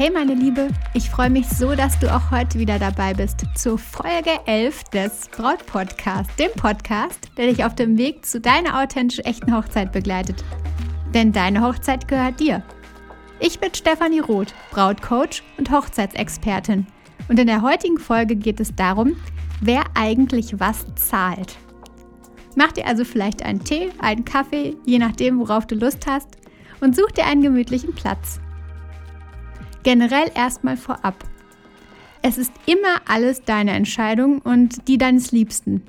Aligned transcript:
Hey 0.00 0.10
meine 0.10 0.32
Liebe, 0.32 0.68
ich 0.94 1.10
freue 1.10 1.28
mich 1.28 1.46
so, 1.46 1.74
dass 1.74 1.98
du 1.98 2.10
auch 2.10 2.30
heute 2.30 2.58
wieder 2.58 2.78
dabei 2.78 3.12
bist 3.12 3.44
zur 3.54 3.76
Folge 3.76 4.30
11 4.46 4.84
des 4.84 5.28
Braut 5.28 5.66
Podcast, 5.66 6.30
dem 6.38 6.50
Podcast, 6.56 7.30
der 7.36 7.48
dich 7.48 7.66
auf 7.66 7.74
dem 7.74 7.98
Weg 7.98 8.24
zu 8.24 8.40
deiner 8.40 8.80
authentisch 8.82 9.18
echten 9.26 9.54
Hochzeit 9.54 9.92
begleitet. 9.92 10.42
Denn 11.12 11.32
deine 11.32 11.60
Hochzeit 11.60 12.08
gehört 12.08 12.40
dir. 12.40 12.62
Ich 13.40 13.60
bin 13.60 13.74
Stefanie 13.74 14.20
Roth, 14.20 14.54
Brautcoach 14.70 15.42
und 15.58 15.70
Hochzeitsexpertin. 15.70 16.86
Und 17.28 17.38
in 17.38 17.46
der 17.46 17.60
heutigen 17.60 17.98
Folge 17.98 18.36
geht 18.36 18.58
es 18.58 18.74
darum, 18.74 19.16
wer 19.60 19.84
eigentlich 19.92 20.58
was 20.58 20.86
zahlt. 20.94 21.58
Mach 22.56 22.72
dir 22.72 22.86
also 22.86 23.04
vielleicht 23.04 23.42
einen 23.42 23.64
Tee, 23.64 23.90
einen 23.98 24.24
Kaffee, 24.24 24.76
je 24.86 24.98
nachdem, 24.98 25.40
worauf 25.40 25.66
du 25.66 25.74
Lust 25.74 26.06
hast, 26.06 26.38
und 26.80 26.96
such 26.96 27.10
dir 27.10 27.26
einen 27.26 27.42
gemütlichen 27.42 27.94
Platz. 27.94 28.40
Generell 29.82 30.30
erstmal 30.34 30.76
vorab. 30.76 31.24
Es 32.22 32.36
ist 32.36 32.52
immer 32.66 33.00
alles 33.06 33.42
deine 33.44 33.72
Entscheidung 33.72 34.40
und 34.40 34.86
die 34.88 34.98
deines 34.98 35.32
Liebsten. 35.32 35.82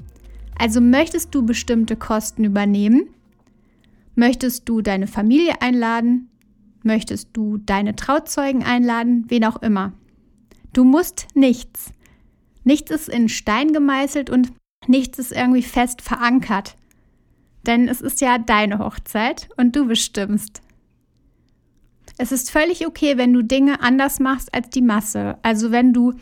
Also 0.57 0.79
möchtest 0.79 1.35
du 1.35 1.45
bestimmte 1.45 1.95
Kosten 1.95 2.45
übernehmen? 2.45 3.09
Möchtest 4.15 4.69
du 4.69 4.81
deine 4.81 5.07
Familie 5.07 5.61
einladen? 5.61 6.29
Möchtest 6.83 7.29
du 7.33 7.57
deine 7.57 7.95
Trauzeugen 7.95 8.63
einladen? 8.63 9.25
Wen 9.27 9.45
auch 9.45 9.61
immer. 9.61 9.93
Du 10.73 10.83
musst 10.83 11.27
nichts. 11.33 11.91
Nichts 12.63 12.91
ist 12.91 13.09
in 13.09 13.27
Stein 13.27 13.73
gemeißelt 13.73 14.29
und 14.29 14.51
nichts 14.87 15.19
ist 15.19 15.31
irgendwie 15.31 15.63
fest 15.63 16.01
verankert. 16.01 16.77
Denn 17.65 17.87
es 17.87 18.01
ist 18.01 18.21
ja 18.21 18.37
deine 18.37 18.79
Hochzeit 18.79 19.49
und 19.57 19.75
du 19.75 19.85
bestimmst. 19.85 20.61
Es 22.21 22.31
ist 22.31 22.51
völlig 22.51 22.85
okay, 22.85 23.17
wenn 23.17 23.33
du 23.33 23.41
Dinge 23.41 23.81
anders 23.81 24.19
machst 24.19 24.53
als 24.53 24.69
die 24.69 24.83
Masse. 24.83 25.39
Also 25.41 25.71
wenn 25.71 25.91
du 25.91 26.13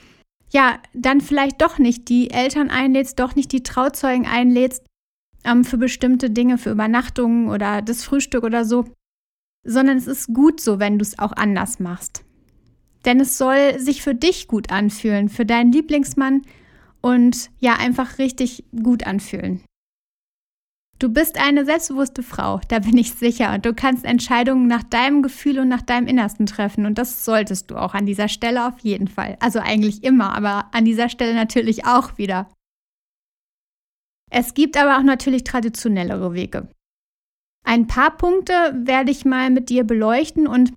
ja 0.50 0.80
dann 0.94 1.20
vielleicht 1.20 1.62
doch 1.62 1.78
nicht 1.78 2.08
die 2.08 2.32
Eltern 2.32 2.70
einlädst, 2.70 3.20
doch 3.20 3.36
nicht 3.36 3.52
die 3.52 3.64
Trauzeugen 3.64 4.26
einlädst 4.26 4.86
ähm, 5.44 5.66
für 5.66 5.78
bestimmte 5.78 6.30
Dinge, 6.30 6.58
für 6.58 6.72
Übernachtungen 6.72 7.50
oder 7.50 7.82
das 7.82 8.06
Frühstück 8.06 8.46
oder 8.46 8.64
so, 8.64 8.86
sondern 9.66 9.98
es 9.98 10.08
ist 10.08 10.34
gut 10.34 10.62
so, 10.62 10.80
wenn 10.80 11.00
du 11.00 11.04
es 11.04 11.20
auch 11.20 11.34
anders 11.34 11.82
machst. 11.82 12.24
Denn 13.04 13.20
es 13.20 13.38
soll 13.38 13.78
sich 13.78 14.02
für 14.02 14.16
dich 14.16 14.48
gut 14.48 14.72
anfühlen, 14.72 15.28
für 15.28 15.46
deinen 15.46 15.74
Lieblingsmann 15.74 16.44
und 17.02 17.50
ja 17.60 17.74
einfach 17.74 18.20
richtig 18.20 18.64
gut 18.72 19.06
anfühlen. 19.06 19.66
Du 21.00 21.08
bist 21.08 21.40
eine 21.40 21.64
selbstbewusste 21.64 22.24
Frau, 22.24 22.60
da 22.68 22.80
bin 22.80 22.98
ich 22.98 23.14
sicher. 23.14 23.54
Und 23.54 23.66
du 23.66 23.74
kannst 23.74 24.04
Entscheidungen 24.04 24.68
nach 24.68 24.84
deinem 24.84 25.24
Gefühl 25.24 25.60
und 25.60 25.70
nach 25.70 25.82
deinem 25.82 26.08
Innersten 26.08 26.46
treffen. 26.46 26.86
Und 26.86 26.98
das 26.98 27.24
solltest 27.24 27.72
du 27.72 27.78
auch 27.78 27.94
an 27.94 28.06
dieser 28.06 28.28
Stelle 28.28 28.68
auf 28.68 28.80
jeden 28.80 29.08
Fall. 29.08 29.38
Also 29.40 29.60
eigentlich 29.60 30.04
immer, 30.04 30.36
aber 30.36 30.66
an 30.74 30.84
dieser 30.84 31.08
Stelle 31.08 31.34
natürlich 31.34 31.86
auch 31.86 32.18
wieder. 32.18 32.50
Es 34.30 34.54
gibt 34.54 34.76
aber 34.76 34.98
auch 34.98 35.04
natürlich 35.04 35.46
traditionellere 35.46 36.34
Wege. 36.34 36.68
Ein 37.66 37.88
paar 37.88 38.18
Punkte 38.18 38.54
werde 38.76 39.12
ich 39.12 39.24
mal 39.24 39.50
mit 39.50 39.70
dir 39.70 39.86
beleuchten 39.86 40.48
und 40.48 40.74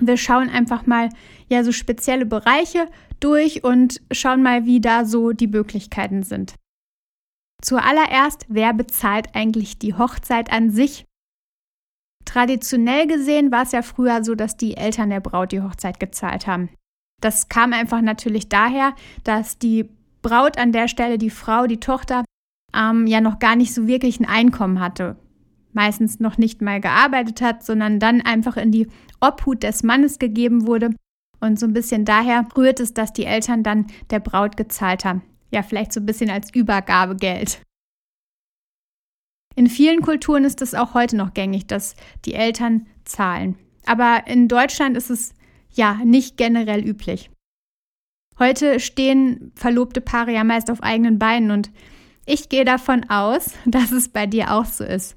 wir 0.00 0.16
schauen 0.16 0.50
einfach 0.50 0.86
mal 0.86 1.08
ja 1.48 1.64
so 1.64 1.72
spezielle 1.72 2.26
Bereiche 2.26 2.88
durch 3.18 3.64
und 3.64 4.00
schauen 4.12 4.42
mal, 4.42 4.64
wie 4.66 4.80
da 4.80 5.04
so 5.04 5.32
die 5.32 5.48
Möglichkeiten 5.48 6.22
sind. 6.22 6.54
Zuallererst, 7.62 8.46
wer 8.48 8.74
bezahlt 8.74 9.28
eigentlich 9.34 9.78
die 9.78 9.94
Hochzeit 9.94 10.52
an 10.52 10.70
sich? 10.70 11.06
Traditionell 12.24 13.06
gesehen 13.06 13.52
war 13.52 13.62
es 13.62 13.72
ja 13.72 13.82
früher 13.82 14.24
so, 14.24 14.34
dass 14.34 14.56
die 14.56 14.76
Eltern 14.76 15.10
der 15.10 15.20
Braut 15.20 15.52
die 15.52 15.62
Hochzeit 15.62 16.00
gezahlt 16.00 16.48
haben. 16.48 16.70
Das 17.20 17.48
kam 17.48 17.72
einfach 17.72 18.00
natürlich 18.00 18.48
daher, 18.48 18.94
dass 19.22 19.58
die 19.58 19.88
Braut 20.22 20.58
an 20.58 20.72
der 20.72 20.88
Stelle, 20.88 21.18
die 21.18 21.30
Frau, 21.30 21.68
die 21.68 21.78
Tochter, 21.78 22.24
ähm, 22.74 23.06
ja 23.06 23.20
noch 23.20 23.38
gar 23.38 23.54
nicht 23.54 23.72
so 23.72 23.86
wirklich 23.86 24.18
ein 24.18 24.26
Einkommen 24.26 24.80
hatte. 24.80 25.16
Meistens 25.72 26.18
noch 26.18 26.38
nicht 26.38 26.62
mal 26.62 26.80
gearbeitet 26.80 27.40
hat, 27.42 27.64
sondern 27.64 28.00
dann 28.00 28.22
einfach 28.22 28.56
in 28.56 28.72
die 28.72 28.88
Obhut 29.20 29.62
des 29.62 29.84
Mannes 29.84 30.18
gegeben 30.18 30.66
wurde. 30.66 30.90
Und 31.40 31.60
so 31.60 31.66
ein 31.66 31.72
bisschen 31.72 32.04
daher 32.04 32.46
rührt 32.56 32.80
es, 32.80 32.92
dass 32.92 33.12
die 33.12 33.24
Eltern 33.24 33.62
dann 33.62 33.86
der 34.10 34.20
Braut 34.20 34.56
gezahlt 34.56 35.04
haben 35.04 35.22
ja 35.52 35.62
vielleicht 35.62 35.92
so 35.92 36.00
ein 36.00 36.06
bisschen 36.06 36.30
als 36.30 36.54
Übergabegeld. 36.54 37.62
In 39.54 39.68
vielen 39.68 40.00
Kulturen 40.00 40.44
ist 40.44 40.62
es 40.62 40.74
auch 40.74 40.94
heute 40.94 41.16
noch 41.16 41.34
gängig, 41.34 41.66
dass 41.66 41.94
die 42.24 42.34
Eltern 42.34 42.86
zahlen. 43.04 43.58
Aber 43.84 44.26
in 44.26 44.48
Deutschland 44.48 44.96
ist 44.96 45.10
es 45.10 45.34
ja 45.70 46.00
nicht 46.04 46.36
generell 46.36 46.86
üblich. 46.86 47.30
Heute 48.38 48.80
stehen 48.80 49.52
verlobte 49.54 50.00
Paare 50.00 50.32
ja 50.32 50.44
meist 50.44 50.70
auf 50.70 50.82
eigenen 50.82 51.18
Beinen 51.18 51.50
und 51.50 51.70
ich 52.24 52.48
gehe 52.48 52.64
davon 52.64 53.08
aus, 53.10 53.54
dass 53.66 53.92
es 53.92 54.08
bei 54.08 54.26
dir 54.26 54.52
auch 54.52 54.64
so 54.64 54.84
ist. 54.84 55.16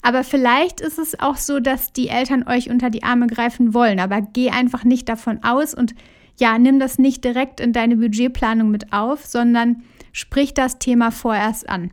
Aber 0.00 0.22
vielleicht 0.22 0.80
ist 0.80 0.98
es 0.98 1.18
auch 1.18 1.36
so, 1.36 1.58
dass 1.58 1.92
die 1.92 2.08
Eltern 2.08 2.46
euch 2.46 2.70
unter 2.70 2.88
die 2.88 3.02
Arme 3.02 3.26
greifen 3.26 3.74
wollen, 3.74 3.98
aber 3.98 4.22
geh 4.22 4.50
einfach 4.50 4.84
nicht 4.84 5.08
davon 5.08 5.42
aus 5.42 5.74
und 5.74 5.94
ja, 6.38 6.58
nimm 6.58 6.78
das 6.78 6.98
nicht 6.98 7.24
direkt 7.24 7.60
in 7.60 7.72
deine 7.72 7.96
Budgetplanung 7.96 8.70
mit 8.70 8.92
auf, 8.92 9.26
sondern 9.26 9.82
sprich 10.12 10.54
das 10.54 10.78
Thema 10.78 11.10
vorerst 11.10 11.68
an. 11.68 11.90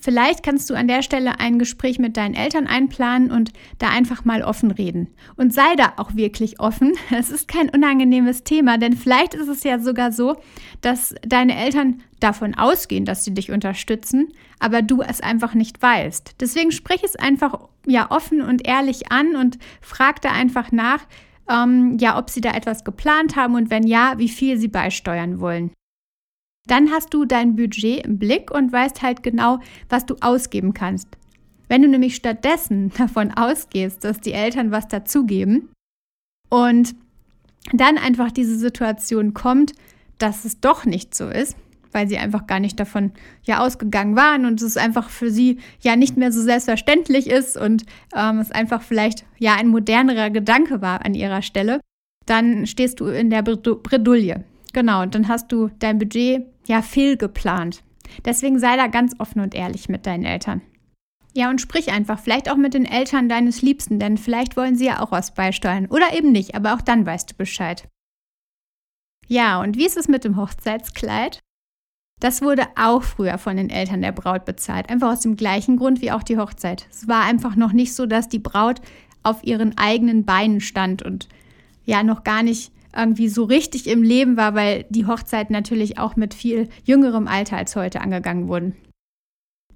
Vielleicht 0.00 0.44
kannst 0.44 0.70
du 0.70 0.74
an 0.74 0.86
der 0.86 1.02
Stelle 1.02 1.40
ein 1.40 1.58
Gespräch 1.58 1.98
mit 1.98 2.16
deinen 2.16 2.34
Eltern 2.34 2.68
einplanen 2.68 3.32
und 3.32 3.52
da 3.78 3.88
einfach 3.88 4.24
mal 4.24 4.42
offen 4.42 4.70
reden. 4.70 5.08
Und 5.36 5.52
sei 5.52 5.74
da 5.76 5.94
auch 5.96 6.14
wirklich 6.14 6.60
offen. 6.60 6.92
Es 7.10 7.30
ist 7.30 7.48
kein 7.48 7.68
unangenehmes 7.68 8.44
Thema, 8.44 8.78
denn 8.78 8.96
vielleicht 8.96 9.34
ist 9.34 9.48
es 9.48 9.64
ja 9.64 9.80
sogar 9.80 10.12
so, 10.12 10.36
dass 10.80 11.16
deine 11.26 11.56
Eltern 11.56 12.00
davon 12.20 12.54
ausgehen, 12.54 13.04
dass 13.04 13.24
sie 13.24 13.34
dich 13.34 13.50
unterstützen, 13.50 14.28
aber 14.60 14.82
du 14.82 15.02
es 15.02 15.20
einfach 15.20 15.54
nicht 15.54 15.82
weißt. 15.82 16.36
Deswegen 16.40 16.70
sprich 16.70 17.02
es 17.02 17.16
einfach 17.16 17.58
ja 17.86 18.10
offen 18.10 18.40
und 18.40 18.66
ehrlich 18.66 19.10
an 19.10 19.34
und 19.34 19.58
frag 19.80 20.22
da 20.22 20.30
einfach 20.30 20.70
nach, 20.70 21.00
ähm, 21.48 21.96
ja, 21.98 22.18
ob 22.18 22.30
sie 22.30 22.40
da 22.40 22.52
etwas 22.52 22.84
geplant 22.84 23.36
haben 23.36 23.54
und 23.54 23.70
wenn 23.70 23.86
ja, 23.86 24.14
wie 24.18 24.28
viel 24.28 24.58
sie 24.58 24.68
beisteuern 24.68 25.40
wollen. 25.40 25.70
Dann 26.66 26.90
hast 26.90 27.14
du 27.14 27.24
dein 27.24 27.56
Budget 27.56 28.04
im 28.04 28.18
Blick 28.18 28.50
und 28.50 28.72
weißt 28.72 29.02
halt 29.02 29.22
genau, 29.22 29.58
was 29.88 30.04
du 30.04 30.16
ausgeben 30.20 30.74
kannst. 30.74 31.08
Wenn 31.68 31.82
du 31.82 31.88
nämlich 31.88 32.14
stattdessen 32.14 32.92
davon 32.98 33.32
ausgehst, 33.32 34.04
dass 34.04 34.20
die 34.20 34.32
Eltern 34.32 34.70
was 34.70 34.88
dazugeben 34.88 35.70
und 36.50 36.94
dann 37.72 37.98
einfach 37.98 38.30
diese 38.30 38.58
Situation 38.58 39.34
kommt, 39.34 39.72
dass 40.18 40.44
es 40.44 40.60
doch 40.60 40.84
nicht 40.84 41.14
so 41.14 41.28
ist, 41.28 41.56
weil 41.98 42.06
sie 42.06 42.18
einfach 42.18 42.46
gar 42.46 42.60
nicht 42.60 42.78
davon 42.78 43.10
ja 43.42 43.58
ausgegangen 43.58 44.14
waren 44.14 44.46
und 44.46 44.62
es 44.62 44.76
einfach 44.76 45.10
für 45.10 45.32
sie 45.32 45.58
ja 45.80 45.96
nicht 45.96 46.16
mehr 46.16 46.30
so 46.30 46.40
selbstverständlich 46.40 47.28
ist 47.28 47.56
und 47.56 47.84
ähm, 48.14 48.38
es 48.38 48.52
einfach 48.52 48.82
vielleicht 48.82 49.24
ja 49.38 49.56
ein 49.56 49.66
modernerer 49.66 50.30
Gedanke 50.30 50.80
war 50.80 51.04
an 51.04 51.14
ihrer 51.14 51.42
Stelle, 51.42 51.80
dann 52.24 52.68
stehst 52.68 53.00
du 53.00 53.06
in 53.06 53.30
der 53.30 53.42
Bredouille. 53.42 54.44
Genau, 54.72 55.02
und 55.02 55.16
dann 55.16 55.26
hast 55.26 55.50
du 55.50 55.70
dein 55.80 55.98
Budget 55.98 56.46
ja 56.68 56.82
fehlgeplant. 56.82 57.82
Deswegen 58.24 58.60
sei 58.60 58.76
da 58.76 58.86
ganz 58.86 59.16
offen 59.18 59.40
und 59.40 59.56
ehrlich 59.56 59.88
mit 59.88 60.06
deinen 60.06 60.24
Eltern. 60.24 60.60
Ja, 61.34 61.50
und 61.50 61.60
sprich 61.60 61.90
einfach, 61.90 62.20
vielleicht 62.20 62.48
auch 62.48 62.56
mit 62.56 62.74
den 62.74 62.84
Eltern 62.84 63.28
deines 63.28 63.60
Liebsten, 63.60 63.98
denn 63.98 64.18
vielleicht 64.18 64.56
wollen 64.56 64.76
sie 64.76 64.86
ja 64.86 65.00
auch 65.00 65.10
was 65.10 65.34
beisteuern. 65.34 65.86
Oder 65.86 66.16
eben 66.16 66.30
nicht, 66.30 66.54
aber 66.54 66.74
auch 66.74 66.80
dann 66.80 67.04
weißt 67.04 67.32
du 67.32 67.34
Bescheid. 67.34 67.88
Ja, 69.26 69.60
und 69.60 69.76
wie 69.76 69.86
ist 69.86 69.96
es 69.96 70.06
mit 70.06 70.22
dem 70.22 70.36
Hochzeitskleid? 70.36 71.40
Das 72.20 72.42
wurde 72.42 72.64
auch 72.76 73.02
früher 73.02 73.38
von 73.38 73.56
den 73.56 73.70
Eltern 73.70 74.02
der 74.02 74.12
Braut 74.12 74.44
bezahlt, 74.44 74.90
einfach 74.90 75.12
aus 75.12 75.20
dem 75.20 75.36
gleichen 75.36 75.76
Grund 75.76 76.02
wie 76.02 76.10
auch 76.10 76.22
die 76.22 76.38
Hochzeit. 76.38 76.86
Es 76.90 77.06
war 77.06 77.24
einfach 77.24 77.54
noch 77.54 77.72
nicht 77.72 77.94
so, 77.94 78.06
dass 78.06 78.28
die 78.28 78.40
Braut 78.40 78.80
auf 79.22 79.44
ihren 79.44 79.78
eigenen 79.78 80.24
Beinen 80.24 80.60
stand 80.60 81.02
und 81.02 81.28
ja 81.84 82.02
noch 82.02 82.24
gar 82.24 82.42
nicht 82.42 82.72
irgendwie 82.96 83.28
so 83.28 83.44
richtig 83.44 83.86
im 83.86 84.02
Leben 84.02 84.36
war, 84.36 84.54
weil 84.54 84.84
die 84.88 85.06
Hochzeit 85.06 85.50
natürlich 85.50 85.98
auch 85.98 86.16
mit 86.16 86.34
viel 86.34 86.68
jüngerem 86.84 87.28
Alter 87.28 87.56
als 87.56 87.76
heute 87.76 88.00
angegangen 88.00 88.48
wurden. 88.48 88.74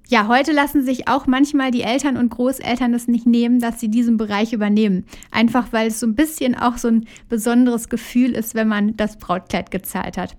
Ja, 0.09 0.27
heute 0.27 0.51
lassen 0.51 0.83
sich 0.83 1.07
auch 1.07 1.27
manchmal 1.27 1.71
die 1.71 1.83
Eltern 1.83 2.17
und 2.17 2.29
Großeltern 2.29 2.91
das 2.91 3.07
nicht 3.07 3.25
nehmen, 3.25 3.59
dass 3.59 3.79
sie 3.79 3.87
diesen 3.87 4.17
Bereich 4.17 4.51
übernehmen. 4.51 5.05
Einfach 5.31 5.71
weil 5.71 5.87
es 5.87 5.99
so 5.99 6.07
ein 6.07 6.15
bisschen 6.15 6.55
auch 6.55 6.77
so 6.77 6.89
ein 6.89 7.07
besonderes 7.29 7.87
Gefühl 7.87 8.33
ist, 8.33 8.53
wenn 8.53 8.67
man 8.67 8.97
das 8.97 9.17
Brautkleid 9.17 9.71
gezahlt 9.71 10.17
hat. 10.17 10.35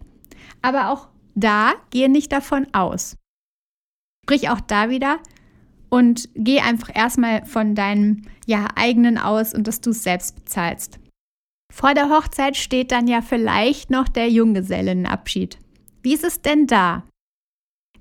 Aber 0.60 0.90
auch 0.90 1.08
da 1.34 1.74
gehe 1.90 2.08
nicht 2.08 2.32
davon 2.32 2.66
aus. 2.72 3.16
Sprich 4.24 4.48
auch 4.48 4.60
da 4.60 4.88
wieder 4.88 5.18
und 5.90 6.28
geh 6.34 6.60
einfach 6.60 6.90
erstmal 6.94 7.44
von 7.46 7.74
deinem 7.74 8.22
ja, 8.46 8.68
eigenen 8.74 9.18
aus 9.18 9.54
und 9.54 9.68
dass 9.68 9.80
du 9.80 9.90
es 9.90 10.02
selbst 10.02 10.36
bezahlst. 10.36 10.98
Vor 11.72 11.94
der 11.94 12.08
Hochzeit 12.08 12.56
steht 12.56 12.92
dann 12.92 13.08
ja 13.08 13.20
vielleicht 13.20 13.90
noch 13.90 14.08
der 14.08 14.30
Junggesellenabschied. 14.30 15.58
Wie 16.02 16.14
ist 16.14 16.24
es 16.24 16.40
denn 16.40 16.66
da? 16.66 17.04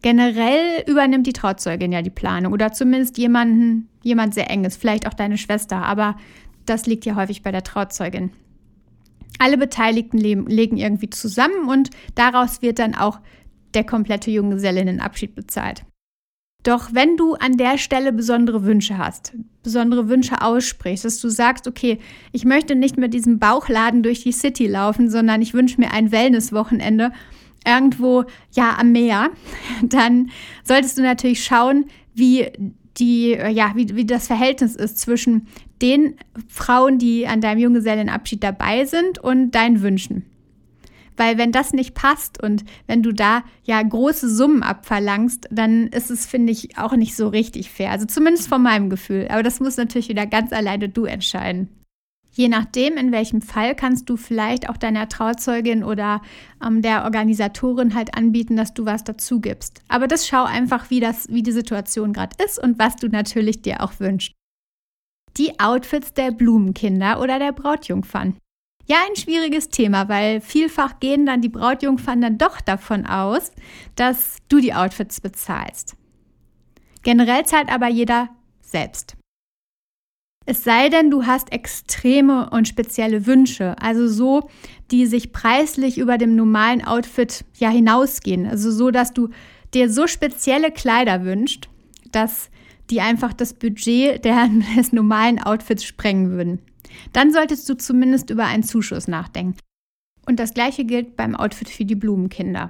Generell 0.02 0.84
übernimmt 0.88 1.28
die 1.28 1.34
Trauzeugin 1.34 1.92
ja 1.92 2.02
die 2.02 2.10
Planung 2.10 2.52
oder 2.52 2.74
zumindest 2.74 3.18
jemanden, 3.18 3.90
jemand 4.04 4.34
sehr 4.34 4.50
enges, 4.50 4.76
vielleicht 4.76 5.08
auch 5.08 5.14
deine 5.14 5.38
Schwester, 5.38 5.78
aber 5.78 6.18
das 6.66 6.86
liegt 6.86 7.06
ja 7.06 7.16
häufig 7.16 7.42
bei 7.42 7.52
der 7.52 7.64
Trauzeugin. 7.64 8.32
Alle 9.40 9.58
Beteiligten 9.58 10.18
legen 10.18 10.78
irgendwie 10.78 11.10
zusammen 11.10 11.68
und 11.68 11.90
daraus 12.16 12.62
wird 12.62 12.80
dann 12.80 12.96
auch 12.96 13.20
der 13.74 13.84
komplette 13.84 14.32
Junggesellinnenabschied 14.32 15.36
bezahlt. 15.36 15.84
Doch 16.64 16.94
wenn 16.94 17.18
du 17.18 17.34
an 17.34 17.58
der 17.58 17.78
Stelle 17.78 18.14
besondere 18.14 18.64
Wünsche 18.64 18.98
hast, 18.98 19.34
besondere 19.64 20.08
Wünsche 20.08 20.42
aussprichst, 20.42 21.04
dass 21.04 21.20
du 21.20 21.28
sagst, 21.28 21.68
okay, 21.68 22.00
ich 22.32 22.46
möchte 22.46 22.76
nicht 22.76 22.98
mit 22.98 23.14
diesem 23.14 23.38
Bauchladen 23.38 24.02
durch 24.02 24.24
die 24.24 24.32
City 24.32 24.68
laufen, 24.68 25.10
sondern 25.10 25.42
ich 25.42 25.54
wünsche 25.54 25.80
mir 25.80 25.92
ein 25.92 26.12
Wellnesswochenende 26.12 27.12
irgendwo 27.66 28.24
ja 28.52 28.78
am 28.78 28.92
Meer, 28.94 29.30
dann 29.84 30.32
solltest 30.64 30.98
du 30.98 31.02
natürlich 31.02 31.44
schauen, 31.44 31.86
wie 32.14 32.50
die, 32.98 33.32
ja, 33.32 33.74
wie, 33.76 33.96
wie 33.96 34.06
das 34.06 34.28
Verhältnis 34.28 34.76
ist 34.76 35.00
zwischen 35.00 35.48
den 35.82 36.16
Frauen, 36.48 37.00
die 37.00 37.28
an 37.28 37.42
deinem 37.42 37.60
Junggesellenabschied 37.60 38.44
dabei 38.44 38.86
sind 38.86 39.20
und 39.20 39.52
deinen 39.52 39.82
Wünschen. 39.82 40.26
Weil 41.18 41.38
wenn 41.38 41.52
das 41.52 41.74
nicht 41.74 41.94
passt 41.94 42.42
und 42.42 42.64
wenn 42.88 43.04
du 43.04 43.12
da 43.12 43.44
ja 43.64 43.82
große 43.82 44.34
Summen 44.34 44.64
abverlangst, 44.64 45.48
dann 45.52 45.88
ist 45.88 46.10
es, 46.10 46.26
finde 46.26 46.52
ich, 46.52 46.78
auch 46.78 46.94
nicht 46.94 47.16
so 47.16 47.28
richtig 47.28 47.70
fair. 47.70 47.92
Also 47.92 48.06
zumindest 48.06 48.48
von 48.48 48.64
meinem 48.64 48.90
Gefühl. 48.90 49.28
Aber 49.30 49.44
das 49.44 49.60
muss 49.60 49.78
natürlich 49.78 50.10
wieder 50.10 50.26
ganz 50.26 50.52
alleine 50.52 50.90
du 50.90 51.06
entscheiden. 51.06 51.70
Je 52.36 52.48
nachdem, 52.48 52.98
in 52.98 53.12
welchem 53.12 53.42
Fall, 53.44 53.76
kannst 53.76 54.10
du 54.10 54.18
vielleicht 54.18 54.68
auch 54.68 54.78
deiner 54.78 55.08
Trauzeugin 55.08 55.84
oder 55.84 56.22
ähm, 56.66 56.82
der 56.82 57.04
Organisatorin 57.04 57.94
halt 57.94 58.18
anbieten, 58.18 58.58
dass 58.58 58.74
du 58.74 58.86
was 58.86 59.04
dazu 59.04 59.40
gibst. 59.40 59.84
Aber 59.88 60.08
das 60.08 60.28
schau 60.28 60.44
einfach, 60.44 60.90
wie, 60.90 61.00
das, 61.00 61.30
wie 61.30 61.44
die 61.44 61.52
Situation 61.52 62.12
gerade 62.12 62.36
ist 62.44 62.62
und 62.62 62.80
was 62.80 62.96
du 62.96 63.08
natürlich 63.08 63.62
dir 63.62 63.82
auch 63.82 64.00
wünschst. 64.00 64.34
Die 65.38 65.60
Outfits 65.60 66.14
der 66.14 66.32
Blumenkinder 66.32 67.22
oder 67.22 67.38
der 67.38 67.52
Brautjungfern. 67.52 68.36
Ja, 68.86 68.98
ein 69.08 69.16
schwieriges 69.16 69.70
Thema, 69.70 70.10
weil 70.10 70.42
vielfach 70.42 71.00
gehen 71.00 71.26
dann 71.26 71.42
die 71.42 71.50
Brautjungfern 71.50 72.20
dann 72.20 72.38
doch 72.38 72.62
davon 72.62 73.06
aus, 73.06 73.52
dass 73.96 74.38
du 74.50 74.60
die 74.60 74.74
Outfits 74.74 75.22
bezahlst. 75.22 75.96
Generell 77.04 77.46
zahlt 77.46 77.70
aber 77.72 77.88
jeder 77.88 78.30
selbst. 78.62 79.16
Es 80.46 80.64
sei 80.64 80.90
denn, 80.90 81.10
du 81.10 81.26
hast 81.26 81.54
extreme 81.54 82.50
und 82.50 82.68
spezielle 82.68 83.26
Wünsche, 83.26 83.76
also 83.82 84.08
so, 84.08 84.50
die 84.92 85.06
sich 85.06 85.32
preislich 85.32 85.98
über 85.98 86.18
dem 86.18 86.36
normalen 86.36 86.84
Outfit 86.84 87.46
ja 87.56 87.70
hinausgehen. 87.70 88.46
Also 88.46 88.72
so, 88.72 88.92
dass 88.92 89.14
du 89.14 89.30
dir 89.74 89.90
so 89.90 90.06
spezielle 90.06 90.72
Kleider 90.72 91.24
wünschst, 91.24 91.70
dass 92.12 92.50
die 92.90 93.00
einfach 93.00 93.32
das 93.34 93.54
Budget 93.54 94.26
der, 94.26 94.50
des 94.78 94.92
normalen 94.92 95.42
Outfits 95.42 95.86
sprengen 95.86 96.32
würden. 96.32 96.60
Dann 97.14 97.32
solltest 97.32 97.68
du 97.70 97.76
zumindest 97.76 98.30
über 98.30 98.46
einen 98.46 98.64
Zuschuss 98.64 99.08
nachdenken. 99.08 99.58
Und 100.26 100.40
das 100.40 100.54
gleiche 100.54 100.86
gilt 100.86 101.16
beim 101.16 101.36
Outfit 101.36 101.70
für 101.70 101.86
die 101.86 101.96
Blumenkinder. 101.96 102.70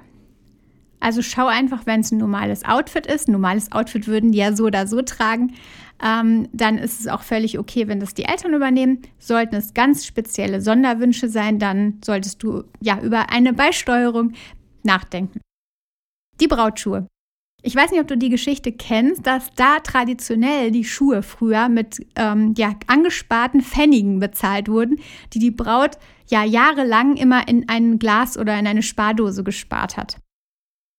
Also 1.04 1.20
schau 1.20 1.48
einfach, 1.48 1.84
wenn 1.84 2.00
es 2.00 2.12
ein 2.12 2.16
normales 2.16 2.64
Outfit 2.64 3.06
ist. 3.06 3.28
Ein 3.28 3.32
normales 3.32 3.70
Outfit 3.72 4.06
würden 4.06 4.32
die 4.32 4.38
ja 4.38 4.56
so 4.56 4.64
oder 4.64 4.86
so 4.86 5.02
tragen. 5.02 5.52
Ähm, 6.02 6.48
dann 6.54 6.78
ist 6.78 6.98
es 6.98 7.08
auch 7.08 7.20
völlig 7.20 7.58
okay, 7.58 7.88
wenn 7.88 8.00
das 8.00 8.14
die 8.14 8.24
Eltern 8.24 8.54
übernehmen. 8.54 9.02
Sollten 9.18 9.54
es 9.54 9.74
ganz 9.74 10.06
spezielle 10.06 10.62
Sonderwünsche 10.62 11.28
sein, 11.28 11.58
dann 11.58 12.00
solltest 12.02 12.42
du 12.42 12.64
ja 12.80 12.98
über 13.02 13.28
eine 13.30 13.52
Beisteuerung 13.52 14.32
nachdenken. 14.82 15.42
Die 16.40 16.48
Brautschuhe. 16.48 17.06
Ich 17.62 17.76
weiß 17.76 17.90
nicht, 17.90 18.00
ob 18.00 18.08
du 18.08 18.16
die 18.16 18.30
Geschichte 18.30 18.72
kennst, 18.72 19.26
dass 19.26 19.50
da 19.56 19.80
traditionell 19.80 20.70
die 20.70 20.84
Schuhe 20.84 21.22
früher 21.22 21.68
mit 21.68 21.98
ähm, 22.16 22.54
ja, 22.56 22.76
angesparten 22.86 23.60
Pfennigen 23.60 24.20
bezahlt 24.20 24.70
wurden, 24.70 25.00
die 25.34 25.38
die 25.38 25.50
Braut 25.50 25.98
ja 26.28 26.44
jahrelang 26.44 27.18
immer 27.18 27.46
in 27.46 27.68
ein 27.68 27.98
Glas 27.98 28.38
oder 28.38 28.58
in 28.58 28.66
eine 28.66 28.82
Spardose 28.82 29.44
gespart 29.44 29.98
hat. 29.98 30.16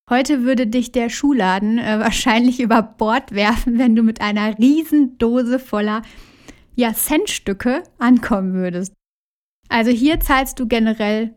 Heute 0.08 0.44
würde 0.44 0.68
dich 0.68 0.92
der 0.92 1.10
Schuhladen 1.10 1.80
äh, 1.80 2.00
wahrscheinlich 2.00 2.60
über 2.60 2.82
Bord 2.82 3.32
werfen, 3.32 3.80
wenn 3.80 3.96
du 3.96 4.04
mit 4.04 4.22
einer 4.22 4.58
Riesendose 4.58 5.60
voller 5.60 6.04
ja, 6.76 6.94
Centstücke 6.94 7.84
ankommen 7.98 8.54
würdest. 8.54 8.94
Also 9.70 9.92
hier 9.92 10.20
zahlst 10.20 10.60
du 10.60 10.68
generell 10.68 11.34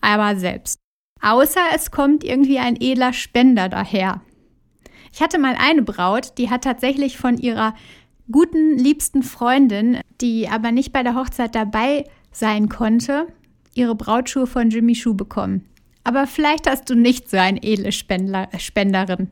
aber 0.00 0.36
selbst. 0.36 0.78
Außer 1.22 1.60
es 1.74 1.90
kommt 1.90 2.24
irgendwie 2.24 2.58
ein 2.58 2.76
edler 2.80 3.12
Spender 3.12 3.68
daher. 3.68 4.22
Ich 5.12 5.20
hatte 5.20 5.38
mal 5.38 5.54
eine 5.58 5.82
Braut, 5.82 6.38
die 6.38 6.50
hat 6.50 6.64
tatsächlich 6.64 7.18
von 7.18 7.36
ihrer 7.36 7.74
guten, 8.32 8.78
liebsten 8.78 9.22
Freundin, 9.22 10.00
die 10.20 10.48
aber 10.48 10.72
nicht 10.72 10.92
bei 10.92 11.02
der 11.02 11.14
Hochzeit 11.14 11.54
dabei 11.54 12.04
sein 12.32 12.68
konnte, 12.68 13.26
ihre 13.74 13.94
Brautschuhe 13.94 14.46
von 14.46 14.70
Jimmy 14.70 14.94
Schuh 14.94 15.14
bekommen. 15.14 15.66
Aber 16.04 16.26
vielleicht 16.26 16.68
hast 16.68 16.88
du 16.90 16.94
nicht 16.94 17.28
so 17.28 17.36
eine 17.36 17.62
edle 17.62 17.92
Spendler, 17.92 18.48
Spenderin. 18.58 19.30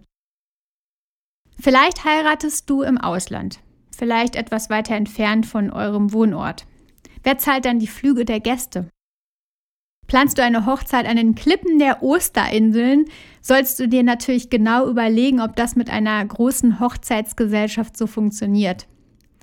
Vielleicht 1.61 2.05
heiratest 2.05 2.71
du 2.71 2.83
im 2.83 2.99
Ausland, 2.99 3.61
vielleicht 3.97 4.37
etwas 4.37 4.71
weiter 4.71 4.95
entfernt 4.95 5.45
von 5.45 5.71
eurem 5.71 6.13
Wohnort. 6.13 6.67
Wer 7.25 7.39
zahlt 7.39 7.65
dann 7.65 7.81
die 7.81 7.89
Flüge 7.89 8.25
der 8.25 8.41
Gäste? 8.41 8.89
Planst 10.07 10.39
du 10.39 10.43
eine 10.43 10.65
Hochzeit 10.65 11.07
an 11.07 11.17
den 11.17 11.35
Klippen 11.35 11.79
der 11.79 12.03
Osterinseln, 12.03 13.05
sollst 13.43 13.79
du 13.79 13.89
dir 13.89 14.03
natürlich 14.03 14.49
genau 14.49 14.89
überlegen, 14.89 15.41
ob 15.41 15.57
das 15.57 15.77
mit 15.77 15.91
einer 15.91 16.25
großen 16.25 16.81
Hochzeitsgesellschaft 16.81 17.97
so 17.97 18.07
funktioniert. 18.07 18.87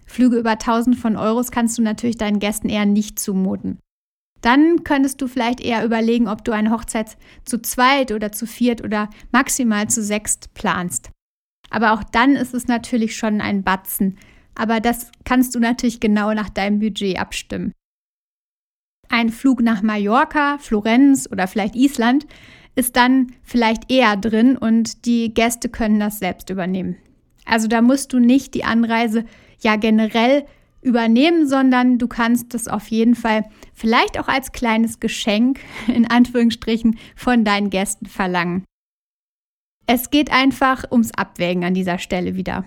Flüge 0.07 0.37
über 0.37 0.51
1000 0.51 0.95
von 0.95 1.17
Euros 1.17 1.51
kannst 1.51 1.77
du 1.77 1.81
natürlich 1.81 2.17
deinen 2.17 2.39
Gästen 2.39 2.69
eher 2.69 2.85
nicht 2.85 3.19
zumuten. 3.19 3.77
Dann 4.41 4.83
könntest 4.83 5.21
du 5.21 5.27
vielleicht 5.27 5.61
eher 5.61 5.83
überlegen, 5.83 6.27
ob 6.27 6.43
du 6.45 6.51
eine 6.51 6.71
Hochzeit 6.71 7.17
zu 7.45 7.61
zweit 7.61 8.11
oder 8.11 8.31
zu 8.31 8.45
viert 8.45 8.83
oder 8.83 9.09
maximal 9.31 9.89
zu 9.89 10.03
sechst 10.03 10.53
planst. 10.53 11.09
Aber 11.69 11.93
auch 11.93 12.03
dann 12.03 12.35
ist 12.35 12.53
es 12.53 12.67
natürlich 12.67 13.15
schon 13.15 13.41
ein 13.41 13.63
Batzen. 13.63 14.17
Aber 14.53 14.79
das 14.79 15.11
kannst 15.23 15.55
du 15.55 15.59
natürlich 15.59 15.99
genau 15.99 16.33
nach 16.33 16.49
deinem 16.49 16.79
Budget 16.79 17.19
abstimmen. 17.19 17.73
Ein 19.09 19.29
Flug 19.29 19.61
nach 19.61 19.81
Mallorca, 19.81 20.57
Florenz 20.57 21.27
oder 21.31 21.47
vielleicht 21.47 21.75
Island 21.75 22.25
ist 22.75 22.95
dann 22.95 23.33
vielleicht 23.43 23.91
eher 23.91 24.17
drin 24.17 24.57
und 24.57 25.05
die 25.05 25.33
Gäste 25.33 25.69
können 25.69 25.99
das 25.99 26.19
selbst 26.19 26.49
übernehmen. 26.49 26.97
Also 27.45 27.67
da 27.67 27.81
musst 27.81 28.11
du 28.13 28.19
nicht 28.19 28.53
die 28.53 28.63
Anreise 28.63 29.25
ja 29.61 29.75
generell 29.75 30.45
übernehmen, 30.85 31.47
sondern 31.47 31.97
du 31.97 32.07
kannst 32.07 32.53
das 32.53 32.67
auf 32.67 32.87
jeden 32.87 33.15
Fall 33.15 33.49
vielleicht 33.73 34.19
auch 34.19 34.27
als 34.27 34.51
kleines 34.51 34.99
Geschenk 34.99 35.59
in 35.87 36.09
Anführungsstrichen 36.09 36.97
von 37.15 37.43
deinen 37.43 37.69
Gästen 37.69 38.05
verlangen. 38.05 38.63
Es 39.87 40.09
geht 40.09 40.31
einfach 40.31 40.91
ums 40.91 41.11
Abwägen 41.11 41.63
an 41.63 41.73
dieser 41.73 41.99
Stelle 41.99 42.35
wieder. 42.35 42.65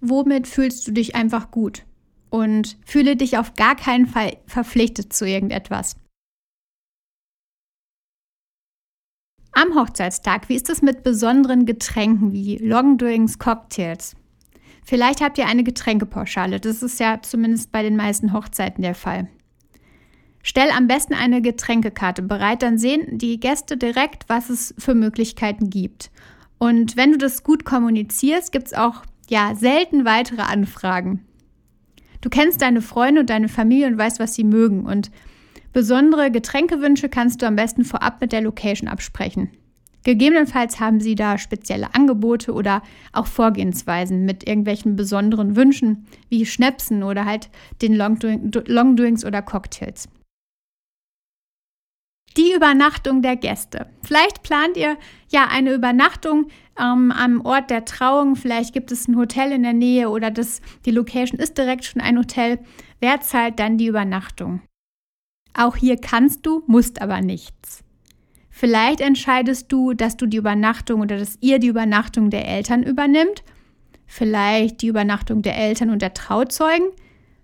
Womit 0.00 0.46
fühlst 0.46 0.86
du 0.86 0.92
dich 0.92 1.14
einfach 1.14 1.50
gut? 1.50 1.84
und 2.30 2.76
fühle 2.84 3.16
dich 3.16 3.38
auf 3.38 3.54
gar 3.54 3.76
keinen 3.76 4.06
Fall 4.06 4.36
verpflichtet 4.46 5.12
zu 5.12 5.26
irgendetwas. 5.26 5.96
Am 9.52 9.74
Hochzeitstag, 9.74 10.48
wie 10.50 10.54
ist 10.54 10.68
es 10.68 10.82
mit 10.82 11.02
besonderen 11.02 11.64
Getränken 11.64 12.32
wie 12.32 12.58
Longdrinks, 12.58 13.38
Cocktails? 13.38 14.14
Vielleicht 14.88 15.20
habt 15.20 15.36
ihr 15.36 15.48
eine 15.48 15.64
Getränkepauschale, 15.64 16.60
das 16.60 16.80
ist 16.80 17.00
ja 17.00 17.20
zumindest 17.20 17.72
bei 17.72 17.82
den 17.82 17.96
meisten 17.96 18.32
Hochzeiten 18.32 18.82
der 18.82 18.94
Fall. 18.94 19.26
Stell 20.44 20.70
am 20.70 20.86
besten 20.86 21.12
eine 21.12 21.42
Getränkekarte 21.42 22.22
bereit, 22.22 22.62
dann 22.62 22.78
sehen 22.78 23.18
die 23.18 23.40
Gäste 23.40 23.76
direkt, 23.76 24.28
was 24.28 24.48
es 24.48 24.76
für 24.78 24.94
Möglichkeiten 24.94 25.70
gibt. 25.70 26.12
Und 26.58 26.96
wenn 26.96 27.10
du 27.10 27.18
das 27.18 27.42
gut 27.42 27.64
kommunizierst, 27.64 28.52
gibt 28.52 28.68
es 28.68 28.74
auch 28.74 29.02
ja 29.28 29.56
selten 29.56 30.04
weitere 30.04 30.42
Anfragen. 30.42 31.26
Du 32.20 32.30
kennst 32.30 32.62
deine 32.62 32.80
Freunde 32.80 33.22
und 33.22 33.30
deine 33.30 33.48
Familie 33.48 33.88
und 33.88 33.98
weißt, 33.98 34.20
was 34.20 34.34
sie 34.34 34.44
mögen. 34.44 34.86
Und 34.86 35.10
besondere 35.72 36.30
Getränkewünsche 36.30 37.08
kannst 37.08 37.42
du 37.42 37.46
am 37.46 37.56
besten 37.56 37.84
vorab 37.84 38.20
mit 38.20 38.30
der 38.30 38.42
Location 38.42 38.88
absprechen. 38.88 39.50
Gegebenenfalls 40.06 40.78
haben 40.78 41.00
sie 41.00 41.16
da 41.16 41.36
spezielle 41.36 41.92
Angebote 41.92 42.52
oder 42.52 42.80
auch 43.12 43.26
Vorgehensweisen 43.26 44.24
mit 44.24 44.46
irgendwelchen 44.46 44.94
besonderen 44.94 45.56
Wünschen, 45.56 46.06
wie 46.28 46.46
Schnäpsen 46.46 47.02
oder 47.02 47.24
halt 47.24 47.50
den 47.82 47.92
Longdrinks 47.92 49.24
oder 49.24 49.42
Cocktails. 49.42 50.08
Die 52.36 52.54
Übernachtung 52.54 53.20
der 53.20 53.34
Gäste. 53.34 53.88
Vielleicht 54.04 54.44
plant 54.44 54.76
ihr 54.76 54.96
ja 55.28 55.48
eine 55.50 55.74
Übernachtung 55.74 56.50
ähm, 56.78 57.10
am 57.10 57.40
Ort 57.44 57.70
der 57.70 57.84
Trauung. 57.84 58.36
Vielleicht 58.36 58.74
gibt 58.74 58.92
es 58.92 59.08
ein 59.08 59.16
Hotel 59.16 59.50
in 59.50 59.64
der 59.64 59.72
Nähe 59.72 60.08
oder 60.08 60.30
das, 60.30 60.60
die 60.84 60.92
Location 60.92 61.40
ist 61.40 61.58
direkt 61.58 61.84
schon 61.84 62.00
ein 62.00 62.16
Hotel. 62.16 62.60
Wer 63.00 63.22
zahlt 63.22 63.58
dann 63.58 63.76
die 63.76 63.86
Übernachtung? 63.86 64.60
Auch 65.52 65.74
hier 65.74 65.96
kannst 65.96 66.46
du, 66.46 66.62
musst 66.68 67.02
aber 67.02 67.22
nichts. 67.22 67.82
Vielleicht 68.58 69.02
entscheidest 69.02 69.70
du, 69.70 69.92
dass 69.92 70.16
du 70.16 70.24
die 70.24 70.38
Übernachtung 70.38 71.02
oder 71.02 71.18
dass 71.18 71.36
ihr 71.42 71.58
die 71.58 71.66
Übernachtung 71.66 72.30
der 72.30 72.48
Eltern 72.48 72.82
übernimmt. 72.84 73.44
Vielleicht 74.06 74.80
die 74.80 74.86
Übernachtung 74.86 75.42
der 75.42 75.58
Eltern 75.58 75.90
und 75.90 76.00
der 76.00 76.14
Trauzeugen. 76.14 76.88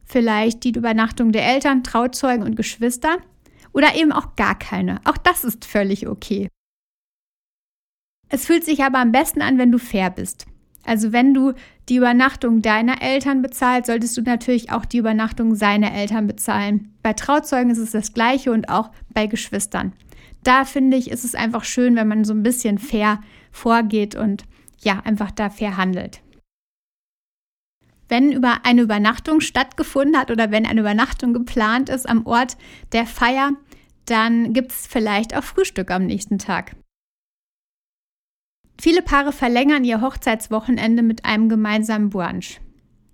vielleicht 0.07 0.65
die 0.65 0.71
Übernachtung 0.71 1.31
der 1.31 1.45
Eltern, 1.45 1.85
Trauzeugen 1.85 2.43
und 2.43 2.57
Geschwister 2.57 3.19
oder 3.75 3.95
eben 3.95 4.11
auch 4.11 4.37
gar 4.37 4.59
keine. 4.59 5.03
Auch 5.05 5.19
das 5.19 5.45
ist 5.45 5.67
völlig 5.67 6.09
okay. 6.09 6.49
Es 8.31 8.47
fühlt 8.47 8.65
sich 8.65 8.83
aber 8.83 8.99
am 8.99 9.13
besten 9.13 9.43
an, 9.43 9.59
wenn 9.59 9.71
du 9.71 9.79
fair 9.79 10.09
bist. 10.09 10.47
Also 10.83 11.13
wenn 11.13 11.35
du 11.35 11.53
die 11.91 11.97
Übernachtung 11.97 12.63
deiner 12.63 13.03
Eltern 13.03 13.43
bezahlst, 13.43 13.89
solltest 13.89 14.17
du 14.17 14.23
natürlich 14.23 14.73
auch 14.73 14.87
die 14.87 14.99
Übernachtung 14.99 15.57
seiner 15.57 15.93
Eltern 15.93 16.27
bezahlen. 16.27 16.95
Bei 17.03 17.13
Trauzeugen 17.13 17.71
ist 17.71 17.79
es 17.79 17.91
das 17.91 18.15
gleiche 18.15 18.51
und 18.51 18.71
auch 18.71 18.91
bei 19.13 19.27
Geschwistern. 19.27 19.93
Da 20.43 20.65
finde 20.65 20.97
ich, 20.97 21.11
ist 21.11 21.25
es 21.25 21.35
einfach 21.35 21.65
schön, 21.65 21.97
wenn 21.97 22.09
man 22.09 22.25
so 22.25 22.35
ein 22.35 22.43
bisschen 22.43 22.79
fair 22.79 23.21
vorgeht 23.51 24.15
und 24.15 24.45
ja, 24.81 25.01
einfach 25.05 25.31
da 25.31 25.51
fair 25.51 25.77
handelt. 25.77 26.21
Wenn 28.09 28.33
über 28.33 28.65
eine 28.65 28.83
Übernachtung 28.83 29.41
stattgefunden 29.41 30.19
hat 30.19 30.31
oder 30.31 30.51
wenn 30.51 30.67
eine 30.67 30.81
Übernachtung 30.81 31.33
geplant 31.33 31.89
ist 31.89 32.09
am 32.09 32.27
Ort 32.27 32.57
der 32.93 33.07
Feier, 33.07 33.53
dann 34.05 34.53
gibt 34.53 34.73
es 34.73 34.87
vielleicht 34.87 35.37
auch 35.37 35.45
Frühstück 35.45 35.91
am 35.91 36.07
nächsten 36.07 36.39
Tag. 36.39 36.77
Viele 38.81 39.03
Paare 39.03 39.33
verlängern 39.33 39.85
ihr 39.85 40.01
Hochzeitswochenende 40.01 41.03
mit 41.03 41.25
einem 41.25 41.49
gemeinsamen 41.49 42.11
Brunch. 42.11 42.61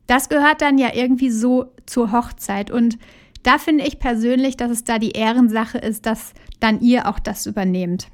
Das 0.07 0.31
gehört 0.31 0.63
dann 0.63 0.79
ja 0.79 0.95
irgendwie 0.95 1.31
so 1.31 1.75
zur 1.85 2.11
Hochzeit 2.11 2.71
und 2.71 2.99
da 3.43 3.59
finde 3.59 3.85
ich 3.87 3.99
persönlich, 3.99 4.57
dass 4.57 4.71
es 4.71 4.85
da 4.85 4.99
die 4.99 5.13
Ehrensache 5.13 5.79
ist, 5.79 6.07
dass 6.07 6.35
dann 6.61 6.81
ihr 6.81 7.09
auch 7.09 7.19
das 7.19 7.47
übernehmt. 7.47 8.09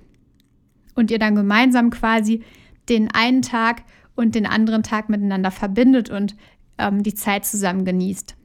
Und 0.95 1.11
ihr 1.11 1.19
dann 1.19 1.35
gemeinsam 1.35 1.91
quasi 1.91 2.43
den 2.89 3.11
einen 3.13 3.43
Tag 3.43 3.83
und 4.15 4.35
den 4.35 4.47
anderen 4.47 4.83
Tag 4.83 5.09
miteinander 5.09 5.51
verbindet 5.51 6.11
und 6.11 6.37
ähm, 6.79 7.03
die 7.03 7.15
Zeit 7.15 7.45
zusammen 7.45 7.85
genießt. 7.85 8.37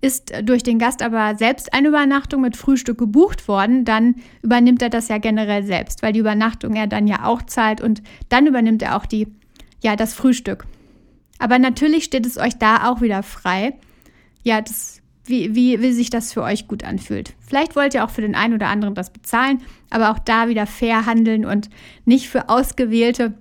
Ist 0.00 0.32
durch 0.42 0.62
den 0.62 0.78
Gast 0.78 1.02
aber 1.02 1.36
selbst 1.36 1.72
eine 1.72 1.88
Übernachtung 1.88 2.42
mit 2.42 2.56
Frühstück 2.56 2.98
gebucht 2.98 3.48
worden, 3.48 3.84
dann 3.84 4.16
übernimmt 4.42 4.82
er 4.82 4.90
das 4.90 5.08
ja 5.08 5.18
generell 5.18 5.64
selbst, 5.64 6.02
weil 6.02 6.12
die 6.12 6.20
Übernachtung 6.20 6.74
er 6.74 6.86
dann 6.86 7.06
ja 7.06 7.24
auch 7.24 7.42
zahlt 7.42 7.80
und 7.80 8.02
dann 8.28 8.46
übernimmt 8.46 8.82
er 8.82 8.96
auch 8.96 9.06
die, 9.06 9.28
ja, 9.82 9.96
das 9.96 10.12
Frühstück. 10.12 10.66
Aber 11.38 11.58
natürlich 11.58 12.04
steht 12.04 12.26
es 12.26 12.36
euch 12.36 12.58
da 12.58 12.90
auch 12.90 13.00
wieder 13.00 13.22
frei, 13.22 13.74
ja, 14.42 14.60
das, 14.60 15.00
wie, 15.26 15.54
wie, 15.54 15.80
wie 15.80 15.92
sich 15.92 16.10
das 16.10 16.32
für 16.32 16.42
euch 16.42 16.68
gut 16.68 16.84
anfühlt. 16.84 17.34
Vielleicht 17.40 17.76
wollt 17.76 17.94
ihr 17.94 18.04
auch 18.04 18.10
für 18.10 18.20
den 18.20 18.34
einen 18.34 18.54
oder 18.54 18.68
anderen 18.68 18.94
das 18.94 19.12
bezahlen, 19.12 19.62
aber 19.90 20.10
auch 20.10 20.18
da 20.18 20.48
wieder 20.48 20.66
fair 20.66 21.06
handeln 21.06 21.44
und 21.44 21.70
nicht 22.04 22.28
für 22.28 22.48
ausgewählte, 22.48 23.34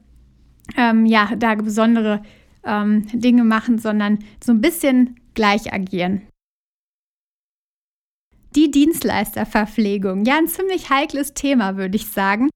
ähm, 0.77 1.05
ja, 1.05 1.31
da 1.35 1.55
besondere 1.55 2.23
ähm, 2.63 3.07
Dinge 3.11 3.43
machen, 3.43 3.77
sondern 3.79 4.19
so 4.43 4.53
ein 4.53 4.61
bisschen 4.61 5.19
gleich 5.33 5.73
agieren. 5.73 6.21
Die 8.55 8.69
Dienstleisterverpflegung. 8.71 10.25
Ja, 10.25 10.37
ein 10.37 10.47
ziemlich 10.47 10.89
heikles 10.89 11.33
Thema, 11.33 11.75
würde 11.75 11.95
ich 11.95 12.07
sagen. 12.07 12.49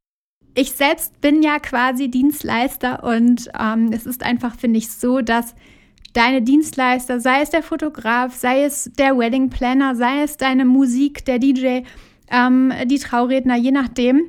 Ich 0.54 0.72
selbst 0.72 1.20
bin 1.22 1.44
ja 1.44 1.60
quasi 1.60 2.10
Dienstleister 2.10 3.04
und 3.04 3.50
ähm, 3.60 3.92
es 3.92 4.06
ist 4.06 4.24
einfach, 4.24 4.56
finde 4.56 4.78
ich, 4.78 4.90
so, 4.90 5.22
dass 5.22 5.56
deine 6.18 6.42
Dienstleister, 6.42 7.20
sei 7.20 7.42
es 7.42 7.52
der 7.52 7.62
Fotograf, 7.62 8.34
sei 8.34 8.64
es 8.64 8.90
der 8.98 9.20
Wedding 9.20 9.52
Planner, 9.52 9.96
sei 9.96 10.24
es 10.24 10.36
deine 10.36 10.66
Musik, 10.66 11.24
der 11.26 11.38
DJ, 11.38 11.82
ähm, 12.32 12.74
die 12.86 12.98
Trauredner, 12.98 13.56
je 13.56 13.70
nachdem, 13.70 14.24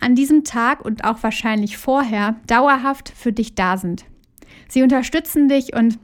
an 0.00 0.16
diesem 0.16 0.42
Tag 0.42 0.84
und 0.84 1.04
auch 1.04 1.22
wahrscheinlich 1.22 1.76
vorher 1.76 2.34
dauerhaft 2.48 3.12
für 3.14 3.32
dich 3.32 3.54
da 3.54 3.76
sind. 3.76 4.04
Sie 4.68 4.82
unterstützen 4.82 5.48
dich 5.48 5.76
und 5.76 6.00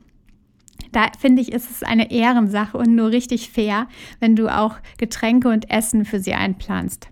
da 0.93 1.09
finde 1.19 1.43
ich, 1.43 1.51
ist 1.51 1.69
es 1.69 1.83
eine 1.83 2.13
Ehrensache 2.13 2.79
und 2.79 2.95
nur 2.95 3.11
richtig 3.11 3.51
fair, 3.51 3.89
wenn 4.21 4.37
du 4.37 4.49
auch 4.49 4.77
Getränke 4.99 5.49
und 5.49 5.69
Essen 5.69 6.05
für 6.05 6.21
sie 6.21 6.35
einplanst. 6.35 7.09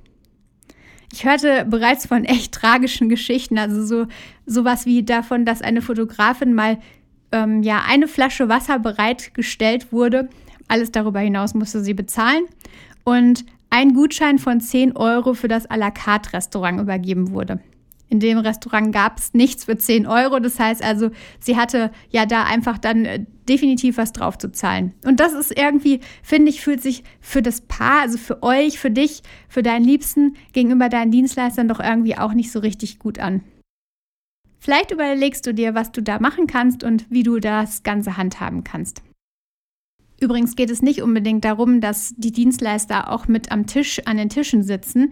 Ich 1.13 1.25
hörte 1.25 1.67
bereits 1.69 2.07
von 2.07 2.25
echt 2.25 2.55
tragischen 2.55 3.09
Geschichten, 3.09 3.59
also 3.59 3.85
so 3.85 4.07
sowas 4.47 4.87
wie 4.87 5.03
davon, 5.03 5.45
dass 5.45 5.61
eine 5.61 5.83
Fotografin 5.83 6.55
mal 6.55 6.79
ähm, 7.33 7.63
ja 7.63 7.83
eine 7.87 8.09
Flasche 8.09 8.49
Wasser 8.49 8.79
bereitgestellt 8.79 9.93
wurde. 9.93 10.29
Alles 10.69 10.93
darüber 10.93 11.21
hinaus 11.21 11.55
musste 11.55 11.83
sie 11.83 11.95
bezahlen 11.95 12.45
und 13.05 13.45
ein 13.71 13.95
Gutschein 13.95 14.39
von 14.39 14.61
10 14.61 14.97
Euro 14.97 15.35
für 15.35 15.49
das 15.49 15.69
à 15.71 15.77
la 15.77 15.91
carte 15.91 16.35
Restaurant 16.35 16.81
übergeben 16.81 17.33
wurde. 17.33 17.61
In 18.13 18.21
dem 18.21 18.37
Restaurant 18.37 18.93
gab 18.93 19.19
es 19.19 19.33
nichts 19.33 19.65
für 19.65 19.79
10 19.79 20.07
Euro. 20.07 20.39
Das 20.39 20.61
heißt 20.61 20.85
also, 20.85 21.11
sie 21.41 21.57
hatte 21.57 21.91
ja 22.11 22.27
da 22.27 22.45
einfach 22.45 22.77
dann 22.77 23.07
äh, 23.07 23.25
definitiv 23.49 23.97
was 23.97 24.13
drauf 24.13 24.37
zu 24.37 24.53
zahlen. 24.53 24.93
Und 25.07 25.19
das 25.19 25.33
ist 25.33 25.59
irgendwie, 25.59 26.01
finde 26.23 26.51
ich, 26.51 26.61
fühlt 26.61 26.83
sich 26.83 27.05
für 27.23 27.41
das 27.41 27.63
Paar, 27.63 28.03
also 28.03 28.19
für 28.19 28.43
euch, 28.43 28.79
für 28.79 28.91
dich, 28.91 29.23
für 29.49 29.63
deinen 29.63 29.87
Liebsten 29.87 30.37
gegenüber 30.53 30.91
deinen 30.91 31.11
Dienstleistern 31.11 31.69
doch 31.69 31.81
irgendwie 31.81 32.19
auch 32.19 32.35
nicht 32.35 32.53
so 32.53 32.59
richtig 32.59 32.99
gut 32.99 33.19
an. 33.19 33.43
Vielleicht 34.63 34.93
überlegst 34.93 35.45
du 35.45 35.53
dir, 35.53 35.75
was 35.75 35.91
du 35.91 36.01
da 36.05 36.21
machen 36.21 36.47
kannst 36.47 36.85
und 36.85 37.11
wie 37.11 37.25
du 37.25 37.41
das 37.41 37.83
Ganze 37.83 38.17
handhaben 38.17 38.63
kannst. 38.63 39.03
Übrigens 40.21 40.55
geht 40.55 40.71
es 40.71 40.83
nicht 40.83 41.03
unbedingt 41.03 41.45
darum, 41.45 41.81
dass 41.81 42.15
die 42.17 42.31
Dienstleister 42.31 43.11
auch 43.11 43.27
mit 43.27 43.51
am 43.51 43.67
Tisch 43.67 44.01
an 44.05 44.19
den 44.19 44.29
Tischen 44.29 44.63
sitzen. 44.63 45.11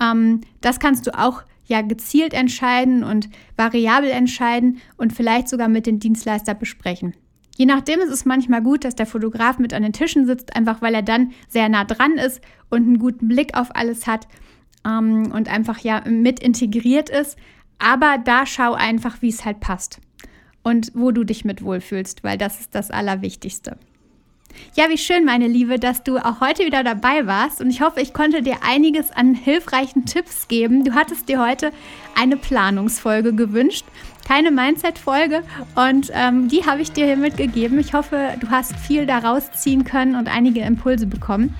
Ähm, 0.00 0.42
das 0.60 0.78
kannst 0.78 1.08
du 1.08 1.18
auch 1.18 1.42
ja 1.66 1.82
gezielt 1.82 2.32
entscheiden 2.32 3.02
und 3.02 3.28
variabel 3.56 4.08
entscheiden 4.08 4.78
und 4.96 5.12
vielleicht 5.12 5.48
sogar 5.48 5.66
mit 5.66 5.86
dem 5.86 5.98
Dienstleister 5.98 6.54
besprechen. 6.54 7.16
Je 7.56 7.66
nachdem 7.66 7.98
ist 7.98 8.10
es 8.12 8.24
manchmal 8.24 8.62
gut, 8.62 8.84
dass 8.84 8.94
der 8.94 9.06
Fotograf 9.06 9.58
mit 9.58 9.74
an 9.74 9.82
den 9.82 9.92
Tischen 9.92 10.26
sitzt, 10.26 10.54
einfach 10.54 10.80
weil 10.80 10.94
er 10.94 11.02
dann 11.02 11.32
sehr 11.48 11.68
nah 11.68 11.82
dran 11.82 12.18
ist 12.18 12.40
und 12.70 12.84
einen 12.84 13.00
guten 13.00 13.26
Blick 13.26 13.58
auf 13.58 13.74
alles 13.74 14.06
hat 14.06 14.28
ähm, 14.86 15.32
und 15.32 15.48
einfach 15.48 15.80
ja 15.80 16.04
mit 16.08 16.38
integriert 16.38 17.10
ist. 17.10 17.36
Aber 17.82 18.18
da 18.24 18.46
schau 18.46 18.74
einfach, 18.74 19.22
wie 19.22 19.28
es 19.28 19.44
halt 19.44 19.60
passt 19.60 19.98
und 20.62 20.92
wo 20.94 21.10
du 21.10 21.24
dich 21.24 21.44
mit 21.44 21.64
wohlfühlst, 21.64 22.22
weil 22.22 22.38
das 22.38 22.60
ist 22.60 22.74
das 22.74 22.90
Allerwichtigste. 22.90 23.76
Ja, 24.74 24.88
wie 24.88 24.98
schön, 24.98 25.24
meine 25.24 25.48
Liebe, 25.48 25.78
dass 25.78 26.04
du 26.04 26.18
auch 26.18 26.40
heute 26.40 26.64
wieder 26.64 26.84
dabei 26.84 27.26
warst 27.26 27.60
und 27.60 27.70
ich 27.70 27.80
hoffe, 27.80 28.00
ich 28.00 28.12
konnte 28.12 28.42
dir 28.42 28.58
einiges 28.62 29.10
an 29.10 29.34
hilfreichen 29.34 30.04
Tipps 30.04 30.46
geben. 30.46 30.84
Du 30.84 30.94
hattest 30.94 31.28
dir 31.28 31.40
heute 31.40 31.72
eine 32.14 32.36
Planungsfolge 32.36 33.34
gewünscht, 33.34 33.86
keine 34.28 34.50
Mindset-Folge 34.50 35.42
und 35.74 36.10
ähm, 36.12 36.48
die 36.48 36.64
habe 36.66 36.82
ich 36.82 36.92
dir 36.92 37.06
hiermit 37.06 37.36
gegeben. 37.36 37.78
Ich 37.78 37.94
hoffe, 37.94 38.34
du 38.40 38.50
hast 38.50 38.76
viel 38.76 39.06
daraus 39.06 39.50
ziehen 39.52 39.84
können 39.84 40.14
und 40.14 40.28
einige 40.28 40.60
Impulse 40.60 41.06
bekommen. 41.06 41.54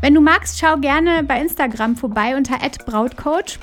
Wenn 0.00 0.14
du 0.14 0.20
magst, 0.20 0.58
schau 0.58 0.76
gerne 0.76 1.22
bei 1.22 1.40
Instagram 1.40 1.96
vorbei 1.96 2.36
unter 2.36 2.58
@brautcoach. 2.84 3.58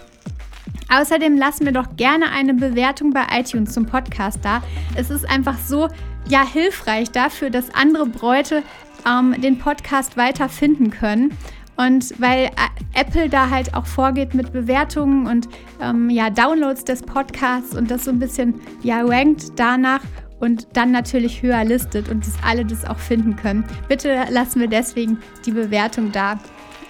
Außerdem 0.91 1.37
lass 1.37 1.61
mir 1.61 1.71
doch 1.71 1.95
gerne 1.95 2.31
eine 2.31 2.53
Bewertung 2.53 3.11
bei 3.11 3.23
iTunes 3.31 3.73
zum 3.73 3.85
Podcast 3.85 4.39
da. 4.43 4.61
Es 4.95 5.09
ist 5.09 5.29
einfach 5.29 5.57
so 5.57 5.87
ja 6.27 6.45
hilfreich 6.45 7.11
dafür, 7.11 7.49
dass 7.49 7.73
andere 7.73 8.05
Bräute 8.05 8.63
ähm, 9.07 9.39
den 9.41 9.57
Podcast 9.57 10.17
weiter 10.17 10.49
finden 10.49 10.91
können. 10.91 11.31
Und 11.77 12.19
weil 12.19 12.45
äh, 12.45 12.99
Apple 12.99 13.29
da 13.29 13.49
halt 13.49 13.73
auch 13.73 13.85
vorgeht 13.85 14.33
mit 14.33 14.51
Bewertungen 14.51 15.27
und 15.27 15.47
ähm, 15.81 16.09
ja, 16.09 16.29
Downloads 16.29 16.83
des 16.83 17.01
Podcasts 17.01 17.75
und 17.75 17.89
das 17.89 18.03
so 18.03 18.11
ein 18.11 18.19
bisschen 18.19 18.55
ja 18.83 19.01
rankt 19.01 19.53
danach 19.55 20.01
und 20.39 20.67
dann 20.73 20.91
natürlich 20.91 21.41
höher 21.41 21.63
listet 21.63 22.09
und 22.09 22.27
dass 22.27 22.33
alle 22.43 22.65
das 22.65 22.83
auch 22.83 22.99
finden 22.99 23.35
können. 23.35 23.63
Bitte 23.87 24.25
lassen 24.29 24.59
wir 24.59 24.67
deswegen 24.67 25.19
die 25.45 25.51
Bewertung 25.51 26.11
da. 26.11 26.39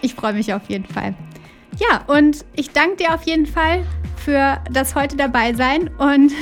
Ich 0.01 0.15
freue 0.15 0.33
mich 0.33 0.53
auf 0.53 0.67
jeden 0.69 0.85
Fall. 0.85 1.13
Ja, 1.77 2.03
und 2.07 2.45
ich 2.55 2.71
danke 2.71 2.97
dir 2.97 3.13
auf 3.13 3.23
jeden 3.23 3.45
Fall 3.45 3.83
für 4.17 4.59
das 4.71 4.95
heute 4.95 5.15
dabei 5.15 5.53
sein 5.53 5.89
und 5.97 6.31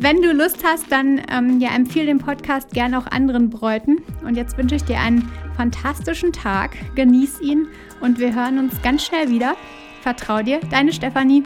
Wenn 0.00 0.22
du 0.22 0.32
Lust 0.32 0.62
hast, 0.62 0.92
dann 0.92 1.20
ähm, 1.28 1.58
ja, 1.58 1.74
empfehle 1.74 2.06
den 2.06 2.18
Podcast 2.18 2.70
gerne 2.70 2.98
auch 2.98 3.06
anderen 3.06 3.50
Bräuten. 3.50 3.96
Und 4.24 4.36
jetzt 4.36 4.56
wünsche 4.56 4.76
ich 4.76 4.84
dir 4.84 5.00
einen 5.00 5.28
fantastischen 5.56 6.32
Tag. 6.32 6.76
Genieß 6.94 7.40
ihn 7.40 7.66
und 8.00 8.20
wir 8.20 8.32
hören 8.32 8.58
uns 8.58 8.80
ganz 8.82 9.04
schnell 9.04 9.28
wieder. 9.28 9.56
Vertrau 10.02 10.40
dir, 10.40 10.60
deine 10.70 10.92
Stefanie. 10.92 11.42